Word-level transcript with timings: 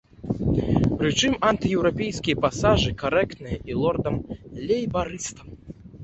Прычым 0.99 1.33
антыеўрапейскі 1.49 2.33
пасажы 2.45 2.93
характэрныя 3.01 3.57
і 3.73 3.77
лордам-лейбарыстам. 3.81 5.47